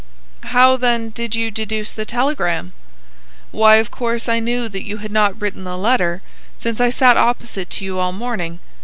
"How, 0.45 0.77
then, 0.77 1.11
did 1.11 1.35
you 1.35 1.51
deduce 1.51 1.91
the 1.93 2.05
telegram?" 2.07 2.73
"Why, 3.51 3.75
of 3.75 3.91
course 3.91 4.27
I 4.27 4.39
knew 4.39 4.67
that 4.67 4.81
you 4.83 4.97
had 4.97 5.11
not 5.11 5.39
written 5.39 5.67
a 5.67 5.77
letter, 5.77 6.23
since 6.57 6.81
I 6.81 6.89
sat 6.89 7.17
opposite 7.17 7.69
to 7.69 7.85
you 7.85 7.99
all 7.99 8.11
morning. 8.11 8.57